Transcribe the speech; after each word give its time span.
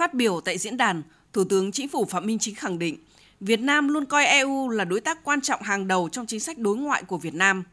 Phát 0.00 0.14
biểu 0.14 0.40
tại 0.40 0.58
diễn 0.58 0.76
đàn, 0.76 1.02
Thủ 1.32 1.44
tướng 1.44 1.72
Chính 1.72 1.88
phủ 1.88 2.04
Phạm 2.04 2.26
Minh 2.26 2.38
Chính 2.38 2.54
khẳng 2.54 2.78
định, 2.78 2.98
Việt 3.40 3.60
Nam 3.60 3.88
luôn 3.88 4.04
coi 4.04 4.24
EU 4.24 4.68
là 4.68 4.84
đối 4.84 5.00
tác 5.00 5.24
quan 5.24 5.40
trọng 5.40 5.62
hàng 5.62 5.88
đầu 5.88 6.08
trong 6.12 6.26
chính 6.26 6.40
sách 6.40 6.58
đối 6.58 6.76
ngoại 6.76 7.02
của 7.02 7.18
Việt 7.18 7.34
Nam. 7.34 7.64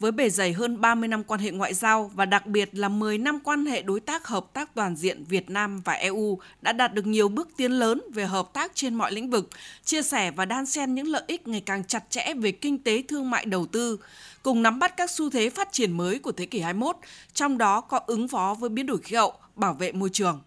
Với 0.00 0.12
bề 0.12 0.30
dày 0.30 0.52
hơn 0.52 0.80
30 0.80 1.08
năm 1.08 1.24
quan 1.24 1.40
hệ 1.40 1.50
ngoại 1.50 1.74
giao 1.74 2.10
và 2.14 2.24
đặc 2.24 2.46
biệt 2.46 2.70
là 2.72 2.88
10 2.88 3.18
năm 3.18 3.38
quan 3.44 3.66
hệ 3.66 3.82
đối 3.82 4.00
tác 4.00 4.26
hợp 4.26 4.46
tác 4.52 4.74
toàn 4.74 4.96
diện 4.96 5.24
Việt 5.24 5.50
Nam 5.50 5.80
và 5.84 5.92
EU 5.92 6.38
đã 6.60 6.72
đạt 6.72 6.94
được 6.94 7.06
nhiều 7.06 7.28
bước 7.28 7.48
tiến 7.56 7.72
lớn 7.72 8.02
về 8.14 8.26
hợp 8.26 8.52
tác 8.52 8.72
trên 8.74 8.94
mọi 8.94 9.12
lĩnh 9.12 9.30
vực, 9.30 9.48
chia 9.84 10.02
sẻ 10.02 10.30
và 10.30 10.44
đan 10.44 10.66
xen 10.66 10.94
những 10.94 11.08
lợi 11.08 11.22
ích 11.26 11.48
ngày 11.48 11.62
càng 11.66 11.84
chặt 11.84 12.10
chẽ 12.10 12.34
về 12.34 12.52
kinh 12.52 12.78
tế 12.78 13.02
thương 13.08 13.30
mại 13.30 13.44
đầu 13.44 13.66
tư, 13.66 13.98
cùng 14.42 14.62
nắm 14.62 14.78
bắt 14.78 14.96
các 14.96 15.10
xu 15.10 15.30
thế 15.30 15.50
phát 15.50 15.72
triển 15.72 15.92
mới 15.92 16.18
của 16.18 16.32
thế 16.32 16.46
kỷ 16.46 16.60
21, 16.60 16.96
trong 17.34 17.58
đó 17.58 17.80
có 17.80 18.00
ứng 18.06 18.28
phó 18.28 18.56
với 18.60 18.70
biến 18.70 18.86
đổi 18.86 18.98
khí 18.98 19.16
hậu, 19.16 19.32
bảo 19.56 19.74
vệ 19.74 19.92
môi 19.92 20.10
trường. 20.12 20.40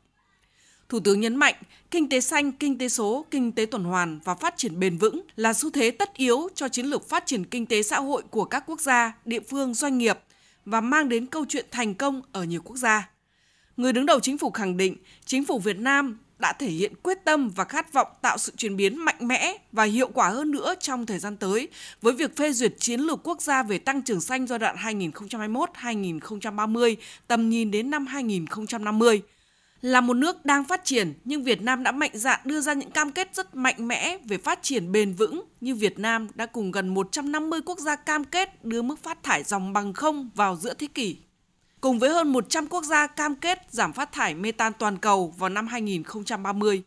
Thủ 0.89 0.99
tướng 0.99 1.20
nhấn 1.20 1.36
mạnh, 1.36 1.55
kinh 1.91 2.09
tế 2.09 2.21
xanh, 2.21 2.51
kinh 2.51 2.77
tế 2.77 2.89
số, 2.89 3.25
kinh 3.32 3.51
tế 3.51 3.65
tuần 3.65 3.83
hoàn 3.83 4.19
và 4.23 4.36
phát 4.36 4.57
triển 4.57 4.79
bền 4.79 4.97
vững 4.97 5.21
là 5.36 5.54
xu 5.54 5.71
thế 5.71 5.91
tất 5.91 6.14
yếu 6.14 6.50
cho 6.55 6.69
chiến 6.69 6.86
lược 6.86 7.10
phát 7.10 7.25
triển 7.25 7.46
kinh 7.46 7.65
tế 7.65 7.83
xã 7.83 8.00
hội 8.00 8.23
của 8.29 8.46
các 8.46 8.64
quốc 8.68 8.82
gia, 8.82 9.13
địa 9.25 9.39
phương, 9.39 9.74
doanh 9.74 9.97
nghiệp 9.97 10.19
và 10.65 10.82
mang 10.82 11.10
đến 11.10 11.25
câu 11.25 11.46
chuyện 11.50 11.65
thành 11.71 11.93
công 11.93 12.21
ở 12.32 12.43
nhiều 12.43 12.61
quốc 12.61 12.77
gia. 12.77 13.10
Người 13.77 13.93
đứng 13.93 14.05
đầu 14.05 14.19
chính 14.19 14.37
phủ 14.37 14.51
khẳng 14.51 14.77
định, 14.77 14.96
chính 15.25 15.46
phủ 15.46 15.60
Việt 15.60 15.79
Nam 15.79 16.18
đã 16.39 16.54
thể 16.54 16.68
hiện 16.68 16.93
quyết 17.04 17.25
tâm 17.25 17.49
và 17.49 17.63
khát 17.63 17.93
vọng 17.93 18.07
tạo 18.21 18.38
sự 18.38 18.54
chuyển 18.57 18.75
biến 18.75 18.97
mạnh 18.97 19.27
mẽ 19.27 19.57
và 19.71 19.83
hiệu 19.83 20.10
quả 20.13 20.29
hơn 20.29 20.52
nữa 20.52 20.74
trong 20.79 21.05
thời 21.05 21.19
gian 21.19 21.38
tới 21.38 21.68
với 22.02 22.13
việc 22.13 22.38
phê 22.38 22.52
duyệt 22.52 22.74
chiến 22.79 22.99
lược 22.99 23.19
quốc 23.24 23.41
gia 23.41 23.63
về 23.63 23.77
tăng 23.77 24.02
trưởng 24.02 24.21
xanh 24.21 24.47
giai 24.47 24.60
đoạn 24.60 24.75
2021-2030, 24.75 26.96
tầm 27.27 27.49
nhìn 27.49 27.71
đến 27.71 27.89
năm 27.89 28.05
2050 28.05 29.21
là 29.86 30.02
một 30.02 30.14
nước 30.14 30.46
đang 30.46 30.64
phát 30.64 30.86
triển, 30.86 31.14
nhưng 31.25 31.44
Việt 31.44 31.62
Nam 31.62 31.84
đã 31.84 31.92
mạnh 31.92 32.12
dạn 32.14 32.39
đưa 32.44 32.62
ra 32.62 32.73
những 32.73 32.92
cam 32.92 33.12
kết 33.12 33.36
rất 33.36 33.56
mạnh 33.56 33.88
mẽ 33.88 34.17
về 34.17 34.38
phát 34.38 34.59
triển 34.61 34.92
bền 34.92 35.14
vững, 35.14 35.44
như 35.61 35.75
Việt 35.75 36.00
Nam 36.00 36.27
đã 36.36 36.45
cùng 36.45 36.72
gần 36.72 36.94
150 36.94 37.59
quốc 37.66 37.80
gia 37.80 37.95
cam 37.95 38.23
kết 38.23 38.66
đưa 38.66 38.81
mức 38.81 39.03
phát 39.03 39.23
thải 39.23 39.44
dòng 39.44 39.73
bằng 39.73 39.94
không 39.94 40.30
vào 40.36 40.55
giữa 40.55 40.73
thế 40.73 40.88
kỷ. 40.88 41.17
Cùng 41.81 42.00
với 42.00 42.09
hơn 42.09 42.31
100 42.31 42.67
quốc 42.67 42.83
gia 42.83 43.08
cam 43.08 43.36
kết 43.36 43.59
giảm 43.69 43.94
phát 43.94 44.11
thải 44.11 44.36
metan 44.36 44.73
toàn 44.80 44.97
cầu 44.97 45.33
vào 45.38 45.50
năm 45.50 45.67
2030. 45.67 46.83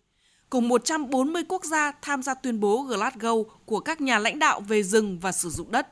Cùng 0.51 0.69
140 0.69 1.43
quốc 1.49 1.65
gia 1.65 1.93
tham 2.03 2.23
gia 2.23 2.35
tuyên 2.35 2.61
bố 2.61 2.87
Glasgow 2.89 3.45
của 3.65 3.81
các 3.81 4.01
nhà 4.01 4.19
lãnh 4.19 4.39
đạo 4.39 4.61
về 4.61 4.83
rừng 4.83 5.19
và 5.19 5.33
sử 5.33 5.51
dụng 5.51 5.71
đất. 5.71 5.89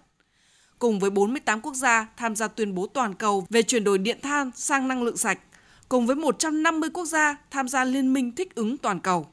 Cùng 0.79 1.01
với 1.01 1.11
48 1.11 1.61
quốc 1.61 1.75
gia 1.75 2.07
tham 2.17 2.37
gia 2.37 2.49
tuyên 2.49 2.75
bố 2.75 2.87
toàn 2.87 3.15
cầu 3.15 3.47
về 3.51 3.63
chuyển 3.63 3.85
đổi 3.85 3.99
điện 3.99 4.19
than 4.23 4.51
sang 4.55 4.89
năng 4.89 5.03
lượng 5.03 5.17
sạch– 5.17 5.39
cùng 5.89 6.07
với 6.07 6.17
150 6.17 6.91
quốc 6.91 7.05
gia 7.05 7.37
tham 7.51 7.69
gia 7.69 7.85
Liên 7.85 8.13
minh 8.13 8.33
thích 8.33 8.55
ứng 8.55 8.79
toàn 8.79 9.01
cầu. 9.01 9.27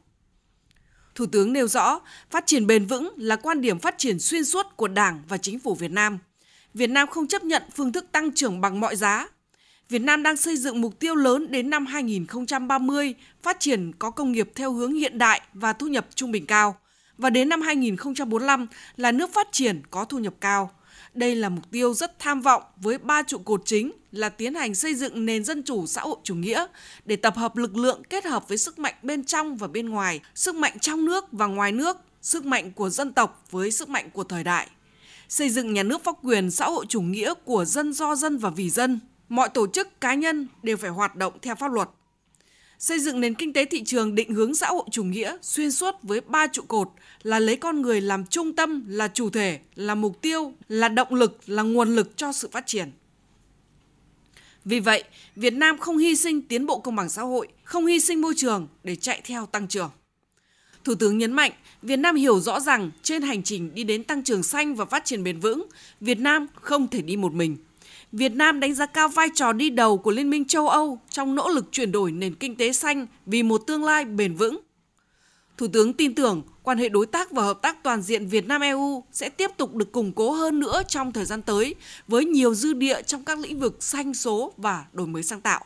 Thủ 1.15 1.25
tướng 1.25 1.53
nêu 1.53 1.67
rõ, 1.67 1.99
phát 2.29 2.45
triển 2.45 2.67
bền 2.67 2.85
vững 2.85 3.13
là 3.17 3.35
quan 3.35 3.61
điểm 3.61 3.79
phát 3.79 3.95
triển 3.97 4.19
xuyên 4.19 4.45
suốt 4.45 4.65
của 4.75 4.87
Đảng 4.87 5.21
và 5.27 5.37
Chính 5.37 5.59
phủ 5.59 5.75
Việt 5.75 5.91
Nam. 5.91 6.19
Việt 6.73 6.89
Nam 6.89 7.07
không 7.07 7.27
chấp 7.27 7.43
nhận 7.43 7.63
phương 7.75 7.91
thức 7.91 8.05
tăng 8.11 8.31
trưởng 8.31 8.61
bằng 8.61 8.79
mọi 8.79 8.95
giá. 8.95 9.27
Việt 9.89 10.01
Nam 10.01 10.23
đang 10.23 10.37
xây 10.37 10.57
dựng 10.57 10.81
mục 10.81 10.99
tiêu 10.99 11.15
lớn 11.15 11.51
đến 11.51 11.69
năm 11.69 11.85
2030 11.85 13.15
phát 13.41 13.59
triển 13.59 13.91
có 13.99 14.11
công 14.11 14.31
nghiệp 14.31 14.51
theo 14.55 14.71
hướng 14.71 14.93
hiện 14.93 15.17
đại 15.17 15.41
và 15.53 15.73
thu 15.73 15.87
nhập 15.87 16.07
trung 16.15 16.31
bình 16.31 16.45
cao 16.45 16.75
và 17.17 17.29
đến 17.29 17.49
năm 17.49 17.61
2045 17.61 18.67
là 18.97 19.11
nước 19.11 19.33
phát 19.33 19.47
triển 19.51 19.81
có 19.91 20.05
thu 20.05 20.19
nhập 20.19 20.33
cao– 20.39 20.71
đây 21.13 21.35
là 21.35 21.49
mục 21.49 21.71
tiêu 21.71 21.93
rất 21.93 22.19
tham 22.19 22.41
vọng 22.41 22.63
với 22.77 22.97
ba 22.97 23.23
trụ 23.23 23.37
cột 23.37 23.61
chính 23.65 23.91
là 24.11 24.29
tiến 24.29 24.55
hành 24.55 24.75
xây 24.75 24.95
dựng 24.95 25.25
nền 25.25 25.43
dân 25.43 25.63
chủ 25.63 25.85
xã 25.87 26.01
hội 26.01 26.17
chủ 26.23 26.35
nghĩa 26.35 26.65
để 27.05 27.15
tập 27.15 27.37
hợp 27.37 27.57
lực 27.57 27.77
lượng 27.77 28.01
kết 28.09 28.25
hợp 28.25 28.47
với 28.47 28.57
sức 28.57 28.79
mạnh 28.79 28.93
bên 29.01 29.23
trong 29.23 29.57
và 29.57 29.67
bên 29.67 29.89
ngoài, 29.89 30.19
sức 30.35 30.55
mạnh 30.55 30.79
trong 30.79 31.05
nước 31.05 31.25
và 31.31 31.47
ngoài 31.47 31.71
nước, 31.71 31.97
sức 32.21 32.45
mạnh 32.45 32.71
của 32.71 32.89
dân 32.89 33.13
tộc 33.13 33.45
với 33.51 33.71
sức 33.71 33.89
mạnh 33.89 34.09
của 34.13 34.23
thời 34.23 34.43
đại. 34.43 34.67
Xây 35.29 35.49
dựng 35.49 35.73
nhà 35.73 35.83
nước 35.83 36.03
pháp 36.03 36.15
quyền 36.23 36.51
xã 36.51 36.65
hội 36.65 36.85
chủ 36.89 37.01
nghĩa 37.01 37.33
của 37.45 37.65
dân 37.65 37.93
do 37.93 38.15
dân 38.15 38.37
và 38.37 38.49
vì 38.49 38.69
dân, 38.69 38.99
mọi 39.29 39.49
tổ 39.49 39.67
chức 39.67 40.01
cá 40.01 40.13
nhân 40.13 40.47
đều 40.63 40.77
phải 40.77 40.89
hoạt 40.89 41.15
động 41.15 41.33
theo 41.41 41.55
pháp 41.55 41.71
luật 41.71 41.89
xây 42.83 42.99
dựng 42.99 43.19
nền 43.19 43.33
kinh 43.33 43.53
tế 43.53 43.65
thị 43.65 43.83
trường 43.83 44.15
định 44.15 44.33
hướng 44.33 44.55
xã 44.55 44.67
hội 44.67 44.83
chủ 44.91 45.03
nghĩa 45.03 45.37
xuyên 45.41 45.71
suốt 45.71 45.95
với 46.03 46.21
ba 46.21 46.47
trụ 46.47 46.61
cột 46.67 46.89
là 47.21 47.39
lấy 47.39 47.55
con 47.55 47.81
người 47.81 48.01
làm 48.01 48.25
trung 48.25 48.53
tâm, 48.53 48.83
là 48.87 49.07
chủ 49.07 49.29
thể, 49.29 49.59
là 49.75 49.95
mục 49.95 50.21
tiêu, 50.21 50.53
là 50.67 50.89
động 50.89 51.13
lực, 51.13 51.37
là 51.45 51.63
nguồn 51.63 51.95
lực 51.95 52.17
cho 52.17 52.31
sự 52.31 52.49
phát 52.51 52.67
triển. 52.67 52.91
Vì 54.65 54.79
vậy, 54.79 55.03
Việt 55.35 55.53
Nam 55.53 55.77
không 55.77 55.97
hy 55.97 56.15
sinh 56.15 56.41
tiến 56.41 56.65
bộ 56.65 56.79
công 56.79 56.95
bằng 56.95 57.09
xã 57.09 57.21
hội, 57.21 57.47
không 57.63 57.85
hy 57.85 57.99
sinh 57.99 58.21
môi 58.21 58.33
trường 58.37 58.67
để 58.83 58.95
chạy 58.95 59.21
theo 59.23 59.45
tăng 59.45 59.67
trưởng. 59.67 59.91
Thủ 60.83 60.95
tướng 60.95 61.17
nhấn 61.17 61.33
mạnh, 61.33 61.51
Việt 61.81 61.97
Nam 61.97 62.15
hiểu 62.15 62.39
rõ 62.39 62.59
rằng 62.59 62.91
trên 63.03 63.21
hành 63.21 63.43
trình 63.43 63.71
đi 63.73 63.83
đến 63.83 64.03
tăng 64.03 64.23
trưởng 64.23 64.43
xanh 64.43 64.75
và 64.75 64.85
phát 64.85 65.05
triển 65.05 65.23
bền 65.23 65.39
vững, 65.39 65.67
Việt 66.01 66.19
Nam 66.19 66.47
không 66.55 66.87
thể 66.87 67.01
đi 67.01 67.17
một 67.17 67.33
mình– 67.33 67.57
Việt 68.13 68.35
Nam 68.35 68.59
đánh 68.59 68.73
giá 68.73 68.85
cao 68.85 69.07
vai 69.07 69.27
trò 69.35 69.53
đi 69.53 69.69
đầu 69.69 69.97
của 69.97 70.11
Liên 70.11 70.29
minh 70.29 70.45
châu 70.45 70.69
Âu 70.69 70.99
trong 71.09 71.35
nỗ 71.35 71.49
lực 71.49 71.65
chuyển 71.71 71.91
đổi 71.91 72.11
nền 72.11 72.35
kinh 72.35 72.55
tế 72.55 72.73
xanh 72.73 73.07
vì 73.25 73.43
một 73.43 73.57
tương 73.67 73.83
lai 73.83 74.05
bền 74.05 74.35
vững. 74.35 74.59
Thủ 75.57 75.67
tướng 75.67 75.93
tin 75.93 76.15
tưởng 76.15 76.41
quan 76.63 76.77
hệ 76.77 76.89
đối 76.89 77.05
tác 77.05 77.31
và 77.31 77.43
hợp 77.43 77.61
tác 77.61 77.83
toàn 77.83 78.01
diện 78.01 78.27
Việt 78.27 78.47
Nam 78.47 78.61
EU 78.61 79.03
sẽ 79.11 79.29
tiếp 79.29 79.51
tục 79.57 79.75
được 79.75 79.91
củng 79.91 80.11
cố 80.11 80.31
hơn 80.31 80.59
nữa 80.59 80.81
trong 80.87 81.13
thời 81.13 81.25
gian 81.25 81.41
tới 81.41 81.75
với 82.07 82.25
nhiều 82.25 82.53
dư 82.53 82.73
địa 82.73 83.01
trong 83.01 83.23
các 83.23 83.39
lĩnh 83.39 83.59
vực 83.59 83.83
xanh 83.83 84.13
số 84.13 84.53
và 84.57 84.85
đổi 84.93 85.07
mới 85.07 85.23
sáng 85.23 85.41
tạo. 85.41 85.65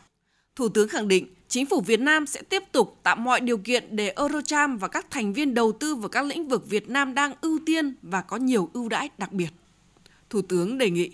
Thủ 0.56 0.68
tướng 0.68 0.88
khẳng 0.88 1.08
định 1.08 1.34
chính 1.48 1.66
phủ 1.66 1.80
Việt 1.80 2.00
Nam 2.00 2.26
sẽ 2.26 2.42
tiếp 2.42 2.62
tục 2.72 3.00
tạo 3.02 3.16
mọi 3.16 3.40
điều 3.40 3.58
kiện 3.58 3.96
để 3.96 4.08
Eurocharm 4.08 4.76
và 4.76 4.88
các 4.88 5.10
thành 5.10 5.32
viên 5.32 5.54
đầu 5.54 5.72
tư 5.72 5.94
vào 5.94 6.08
các 6.08 6.24
lĩnh 6.26 6.48
vực 6.48 6.70
Việt 6.70 6.88
Nam 6.88 7.14
đang 7.14 7.32
ưu 7.40 7.58
tiên 7.66 7.94
và 8.02 8.20
có 8.20 8.36
nhiều 8.36 8.70
ưu 8.72 8.88
đãi 8.88 9.10
đặc 9.18 9.32
biệt. 9.32 9.50
Thủ 10.30 10.42
tướng 10.42 10.78
đề 10.78 10.90
nghị 10.90 11.10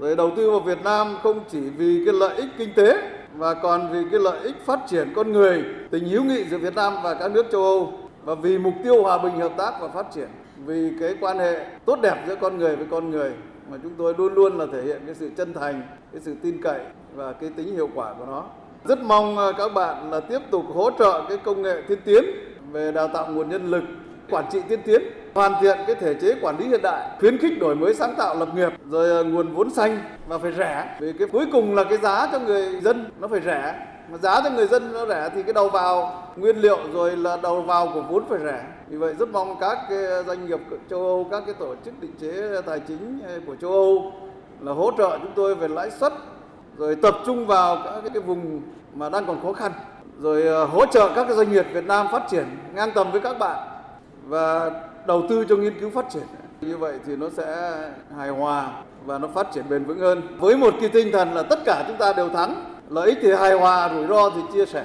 rồi 0.00 0.16
đầu 0.16 0.30
tư 0.36 0.50
vào 0.50 0.60
Việt 0.60 0.84
Nam 0.84 1.16
không 1.22 1.40
chỉ 1.50 1.60
vì 1.60 2.02
cái 2.04 2.14
lợi 2.14 2.36
ích 2.36 2.48
kinh 2.58 2.74
tế 2.74 3.10
mà 3.36 3.54
còn 3.54 3.92
vì 3.92 3.98
cái 4.10 4.20
lợi 4.20 4.38
ích 4.42 4.56
phát 4.66 4.80
triển 4.88 5.12
con 5.16 5.32
người, 5.32 5.64
tình 5.90 6.08
hữu 6.08 6.24
nghị 6.24 6.44
giữa 6.44 6.58
Việt 6.58 6.74
Nam 6.74 6.94
và 7.02 7.14
các 7.14 7.30
nước 7.30 7.46
châu 7.52 7.62
Âu 7.62 7.92
và 8.24 8.34
vì 8.34 8.58
mục 8.58 8.74
tiêu 8.84 9.02
hòa 9.02 9.18
bình 9.18 9.40
hợp 9.40 9.52
tác 9.56 9.72
và 9.80 9.88
phát 9.88 10.06
triển, 10.14 10.28
vì 10.66 10.90
cái 11.00 11.16
quan 11.20 11.38
hệ 11.38 11.66
tốt 11.84 11.98
đẹp 12.02 12.24
giữa 12.28 12.36
con 12.36 12.58
người 12.58 12.76
với 12.76 12.86
con 12.90 13.10
người 13.10 13.32
mà 13.70 13.76
chúng 13.82 13.92
tôi 13.98 14.14
luôn 14.18 14.34
luôn 14.34 14.58
là 14.58 14.66
thể 14.72 14.82
hiện 14.82 15.02
cái 15.06 15.14
sự 15.14 15.30
chân 15.36 15.52
thành, 15.52 15.82
cái 16.12 16.20
sự 16.24 16.34
tin 16.42 16.62
cậy 16.62 16.80
và 17.14 17.32
cái 17.32 17.50
tính 17.56 17.74
hiệu 17.74 17.88
quả 17.94 18.14
của 18.18 18.26
nó. 18.26 18.44
Rất 18.84 19.02
mong 19.02 19.38
à, 19.38 19.52
các 19.58 19.74
bạn 19.74 20.10
là 20.10 20.20
tiếp 20.20 20.38
tục 20.50 20.64
hỗ 20.74 20.90
trợ 20.98 21.24
cái 21.28 21.38
công 21.38 21.62
nghệ 21.62 21.82
tiên 21.88 21.98
tiến 22.04 22.24
về 22.72 22.92
đào 22.92 23.08
tạo 23.08 23.26
nguồn 23.26 23.48
nhân 23.48 23.70
lực, 23.70 23.82
quản 24.30 24.44
trị 24.52 24.58
tiên 24.68 24.80
tiến 24.84 25.02
hoàn 25.34 25.52
thiện 25.60 25.78
cái 25.86 25.96
thể 25.96 26.14
chế 26.14 26.34
quản 26.42 26.58
lý 26.58 26.68
hiện 26.68 26.80
đại, 26.82 27.08
khuyến 27.20 27.38
khích 27.38 27.58
đổi 27.60 27.74
mới 27.74 27.94
sáng 27.94 28.14
tạo 28.18 28.34
lập 28.38 28.48
nghiệp, 28.54 28.72
rồi 28.90 29.10
ờ, 29.10 29.24
nguồn 29.24 29.54
vốn 29.54 29.70
xanh 29.70 29.98
và 30.26 30.38
phải 30.38 30.52
rẻ. 30.52 30.96
Vì 31.00 31.12
cái 31.12 31.28
cuối 31.32 31.46
cùng 31.52 31.74
là 31.74 31.84
cái 31.84 31.98
giá 31.98 32.28
cho 32.32 32.38
người 32.38 32.80
dân 32.80 33.10
nó 33.20 33.28
phải 33.28 33.40
rẻ. 33.40 33.86
Mà 34.12 34.18
giá 34.18 34.40
cho 34.44 34.50
người 34.50 34.66
dân 34.66 34.92
nó 34.92 35.06
rẻ 35.06 35.30
thì 35.34 35.42
cái 35.42 35.52
đầu 35.52 35.68
vào 35.68 36.22
nguyên 36.36 36.56
liệu 36.56 36.78
rồi 36.92 37.16
là 37.16 37.36
đầu 37.42 37.62
vào 37.62 37.88
của 37.94 38.02
vốn 38.02 38.24
phải 38.28 38.38
rẻ. 38.44 38.62
Vì 38.88 38.96
vậy 38.96 39.14
rất 39.18 39.28
mong 39.28 39.56
các 39.60 39.78
cái 39.88 40.04
ờ, 40.06 40.22
doanh 40.22 40.46
nghiệp 40.46 40.60
châu 40.90 41.00
Âu, 41.00 41.28
các 41.30 41.42
cái 41.46 41.54
tổ 41.58 41.74
chức 41.84 42.00
định 42.00 42.12
chế 42.20 42.62
tài 42.66 42.80
chính 42.80 43.20
ờ, 43.26 43.40
của 43.46 43.56
châu 43.60 43.70
Âu 43.70 44.12
là 44.60 44.72
hỗ 44.72 44.90
trợ 44.98 45.18
chúng 45.22 45.32
tôi 45.34 45.54
về 45.54 45.68
lãi 45.68 45.90
suất, 45.90 46.12
rồi 46.76 46.96
tập 47.02 47.14
trung 47.26 47.46
vào 47.46 47.76
các 47.84 48.10
cái 48.14 48.22
vùng 48.22 48.62
mà 48.94 49.08
đang 49.08 49.26
còn 49.26 49.42
khó 49.42 49.52
khăn, 49.52 49.72
rồi 50.20 50.66
hỗ 50.66 50.86
trợ 50.86 51.08
các 51.14 51.24
cái 51.24 51.36
doanh 51.36 51.52
nghiệp 51.52 51.66
Việt 51.72 51.84
Nam 51.84 52.06
phát 52.12 52.22
triển 52.30 52.44
ngang 52.74 52.90
tầm 52.94 53.12
với 53.12 53.20
các 53.20 53.38
bạn. 53.38 53.58
Và 54.26 54.70
đầu 55.06 55.26
tư 55.28 55.44
cho 55.48 55.56
nghiên 55.56 55.80
cứu 55.80 55.90
phát 55.90 56.06
triển. 56.12 56.22
Như 56.60 56.76
vậy 56.76 56.98
thì 57.06 57.16
nó 57.16 57.26
sẽ 57.36 57.76
hài 58.16 58.28
hòa 58.28 58.82
và 59.04 59.18
nó 59.18 59.28
phát 59.34 59.46
triển 59.54 59.68
bền 59.68 59.84
vững 59.84 59.98
hơn. 59.98 60.36
Với 60.38 60.56
một 60.56 60.74
cái 60.80 60.88
tinh 60.88 61.12
thần 61.12 61.34
là 61.34 61.42
tất 61.42 61.58
cả 61.64 61.84
chúng 61.88 61.96
ta 61.98 62.12
đều 62.12 62.28
thắng 62.28 62.74
lợi 62.90 63.08
ích 63.08 63.18
thì 63.22 63.32
hài 63.32 63.52
hòa 63.52 63.90
rủi 63.94 64.06
ro 64.06 64.30
thì 64.30 64.40
chia 64.52 64.66
sẻ. 64.66 64.84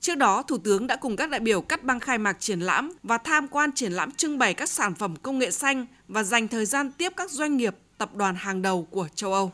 Trước 0.00 0.14
đó, 0.14 0.42
Thủ 0.42 0.58
tướng 0.64 0.86
đã 0.86 0.96
cùng 0.96 1.16
các 1.16 1.30
đại 1.30 1.40
biểu 1.40 1.60
cắt 1.60 1.84
băng 1.84 2.00
khai 2.00 2.18
mạc 2.18 2.36
triển 2.40 2.60
lãm 2.60 2.92
và 3.02 3.18
tham 3.18 3.48
quan 3.48 3.72
triển 3.72 3.92
lãm 3.92 4.10
trưng 4.10 4.38
bày 4.38 4.54
các 4.54 4.68
sản 4.68 4.94
phẩm 4.94 5.16
công 5.22 5.38
nghệ 5.38 5.50
xanh 5.50 5.86
và 6.08 6.22
dành 6.22 6.48
thời 6.48 6.66
gian 6.66 6.90
tiếp 6.92 7.12
các 7.16 7.30
doanh 7.30 7.56
nghiệp, 7.56 7.74
tập 7.98 8.14
đoàn 8.14 8.34
hàng 8.38 8.62
đầu 8.62 8.86
của 8.90 9.08
châu 9.14 9.32
Âu. 9.32 9.52